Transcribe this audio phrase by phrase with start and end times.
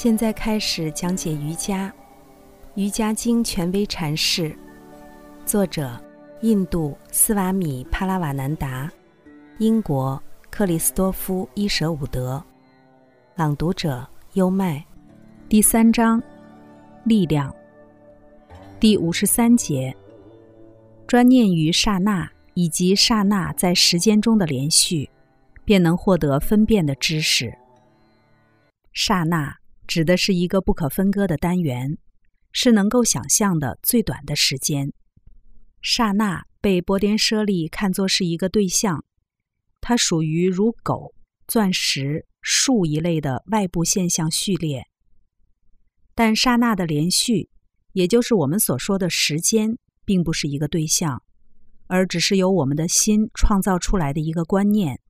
[0.00, 1.88] 现在开始讲解瑜伽，
[2.76, 4.56] 《瑜伽经》权威阐释，
[5.44, 6.00] 作者：
[6.42, 8.88] 印度斯瓦米·帕拉瓦南达，
[9.58, 12.40] 英国克里斯多夫·伊舍伍德，
[13.34, 14.84] 朗读者：优麦。
[15.48, 16.22] 第三章，
[17.02, 17.52] 力量。
[18.78, 19.92] 第五十三节，
[21.08, 25.10] 专念于刹那以及刹那在时间中的连续，
[25.64, 27.52] 便能获得分辨的知识。
[28.92, 29.52] 刹那。
[29.88, 31.96] 指的是一个不可分割的单元，
[32.52, 34.92] 是能够想象的最短的时间。
[35.80, 39.02] 刹那被波颠舍利看作是一个对象，
[39.80, 41.14] 它属于如狗、
[41.46, 44.84] 钻石、树一类的外部现象序列。
[46.14, 47.48] 但刹那的连续，
[47.92, 51.22] 也就是我们所说的时间，并不是一个对象，
[51.86, 55.00] 而只是由我们的心创造出来的一个观念。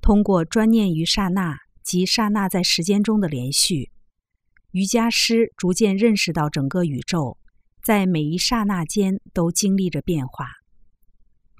[0.00, 1.67] 通过专念于刹那。
[1.88, 3.90] 及刹那在时间中的连续，
[4.72, 7.38] 瑜伽师逐渐认识到整个宇宙
[7.82, 10.50] 在每一刹那间都经历着变化，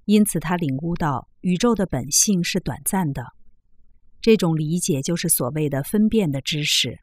[0.05, 3.25] 因此他领悟到宇宙的本性是短暂的。
[4.20, 6.98] 这种理解就是所谓的分辨的知识。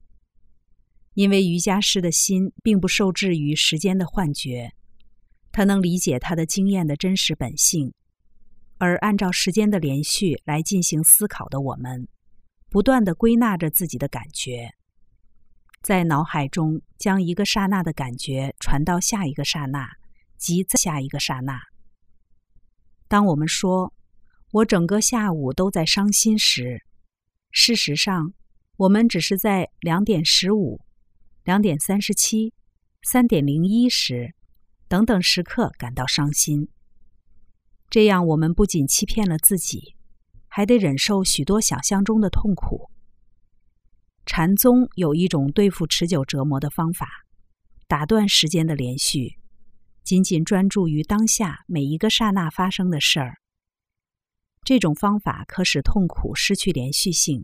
[1.15, 4.71] 因为瑜伽师的心并不受制于时间的幻觉，
[5.51, 7.91] 他能理解他的经验的真实本性，
[8.77, 12.07] 而按照时间的连续来进行思考的我们。
[12.75, 14.69] 不断的归纳着自己的感觉，
[15.81, 19.87] 在脑海中将一个刹那的感觉传到下一个刹那，
[20.37, 21.57] 及再下一个刹那。
[23.07, 23.93] 当我们说
[24.51, 26.83] “我整个下午都在伤心”时，
[27.49, 28.33] 事实上，
[28.75, 30.81] 我们只是在两点十五、
[31.45, 32.53] 两点三十七、
[33.03, 34.35] 三点零一时
[34.89, 36.67] 等等时刻感到伤心。
[37.89, 39.95] 这样，我们不仅欺骗了自己。
[40.55, 42.89] 还得忍受许多想象中的痛苦。
[44.25, 47.09] 禅宗有一种对付持久折磨的方法，
[47.89, 49.35] 打断时间的连续，
[50.05, 53.35] 仅仅专注于当下每一个刹那发生的事儿。
[54.63, 57.43] 这种方法可使痛苦失去连续性，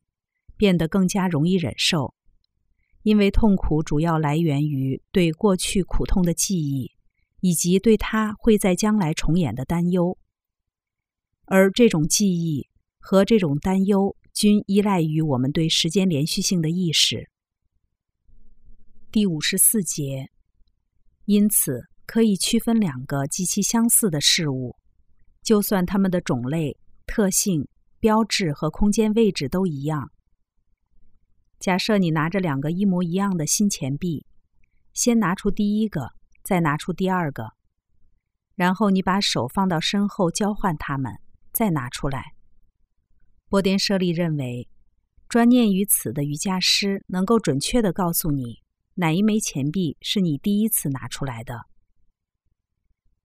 [0.55, 2.13] 变得更加容易忍受，
[3.03, 6.93] 因为痛苦主要来源于对过去苦痛的记忆，
[7.41, 10.17] 以及对它会在将来重演的担忧，
[11.43, 12.70] 而这种记忆。
[13.01, 17.29] 和这种担忧均依赖于我们对时间连续性的意识。
[19.11, 20.29] 第五十四节，
[21.25, 24.77] 因此可以区分两个极其相似的事物，
[25.43, 27.67] 就算它们的种类、特性、
[27.99, 30.11] 标志和空间位置都一样。
[31.59, 34.25] 假设你拿着两个一模一样的新钱币，
[34.93, 36.09] 先拿出第一个，
[36.43, 37.51] 再拿出第二个，
[38.55, 41.11] 然后你把手放到身后交换它们，
[41.51, 42.33] 再拿出来。
[43.51, 44.69] 波颠舍利认为，
[45.27, 48.61] 专念于此的瑜伽师能够准确的告诉你
[48.93, 51.59] 哪一枚钱币是你第一次拿出来的。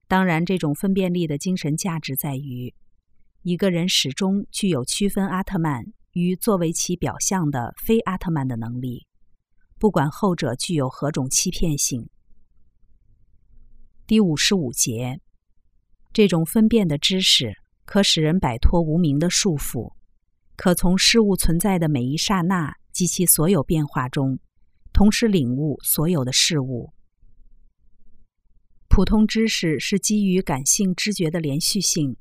[0.09, 2.75] 当然，这种分辨力的精神价值在于，
[3.43, 9.07] 一个人始终具有区分阿特曼与作为其表象的非阿特曼的能力，
[9.79, 12.11] 不管后者具有何种欺骗性。
[14.09, 15.21] 第五十五节，
[16.13, 17.55] 这种分辨的知识
[17.85, 19.95] 可使人摆脱无名的束缚。
[20.57, 24.39] 可从事物存在的每一刹那及其所有变化中，
[24.91, 26.95] 同时领悟所有的事物。
[28.89, 32.17] 普通知识是基于感性知觉的连续性。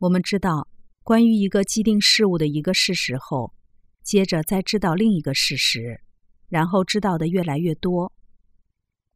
[0.00, 0.66] 我们知道
[1.04, 3.54] 关于一个既定事物的一个事实后，
[4.02, 6.00] 接着再知道另一个事实，
[6.48, 8.12] 然后知道的越来越多。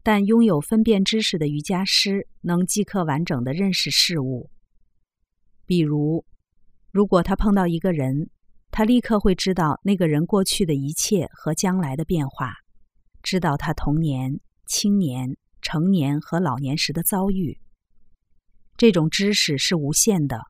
[0.04, 4.50] 但拥有分辨知识的瑜伽师能即刻完整的认识事物，
[5.66, 6.24] 比如。
[6.92, 8.30] 如果他碰到一个人，
[8.72, 12.52] 他立刻会知道那个人过去的一切和将来的变化，
[13.22, 17.60] 知道他童年、青年、成年和老年时的遭遇。
[18.76, 20.40] 这种知识是无限的，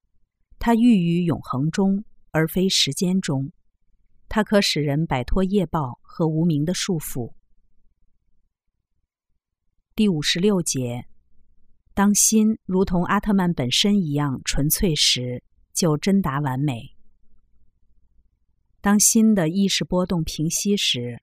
[0.59, 3.53] 它寓于永恒中，而非时间中。
[4.29, 7.35] 它可使人摆脱业报和无名的束缚。
[9.95, 11.05] 第五十六节，
[11.93, 15.43] 当心如同阿特曼本身一样纯粹时。
[15.73, 16.97] 就真达完美。
[18.81, 21.23] 当心的意识波动平息时，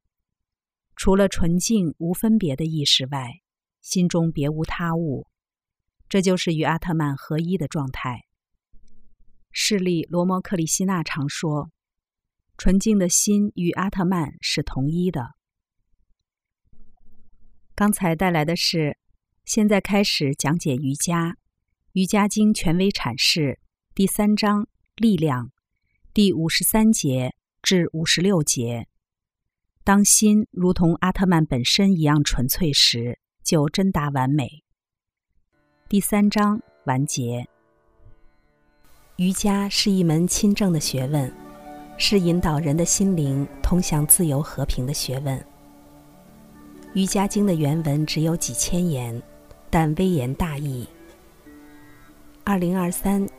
[0.96, 3.42] 除了纯净无分别的意识外，
[3.82, 5.28] 心中别无他物。
[6.10, 8.26] 这就是与阿特曼合一的状态。
[9.52, 11.72] 势利罗摩克里希那常说
[12.58, 15.36] ：“纯净的心与阿特曼是同一的。”
[17.76, 18.98] 刚才带来的是，
[19.46, 21.32] 现在开始讲解瑜伽，
[21.94, 23.60] 《瑜伽经》权威阐释。
[23.98, 25.50] 第三章力量，
[26.14, 27.34] 第五十三节
[27.64, 28.88] 至五十六节，
[29.84, 34.64] 当心如同阿特曼本身一样纯粹时，就真达完美。
[35.90, 37.48] 第三章完结。
[39.16, 41.34] 瑜伽是一门亲政的学问，
[41.98, 45.44] 是引导人的心灵通向自由和平的学问。
[46.94, 49.20] 瑜伽经的原文只有几千言，
[49.72, 50.88] 但微言大义。
[52.44, 53.28] 二零二三